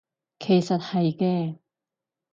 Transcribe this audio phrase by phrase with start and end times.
[0.39, 1.57] 其實係嘅